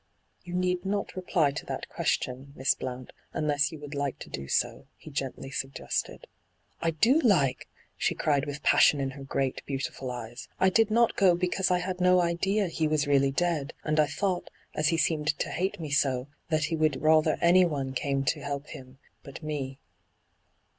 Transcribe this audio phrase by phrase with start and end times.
[0.23, 4.31] * You need not reply to that question, Miss Blount, unless you would like to
[4.31, 6.25] do so/ he gently suggested.
[6.53, 10.89] * I do like,' she cried, with passion in her great, beautiful eyes.' I did
[10.89, 14.87] not go because I had no idea he was really dead, and I thought, as
[14.87, 18.97] he seemed to hate me so, that he would rather anyone came to help him
[19.21, 19.77] but me.'